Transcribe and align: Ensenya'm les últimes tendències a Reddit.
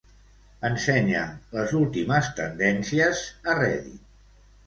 Ensenya'm 0.69 1.35
les 1.57 1.75
últimes 1.81 2.31
tendències 2.41 3.23
a 3.53 3.59
Reddit. 3.61 4.03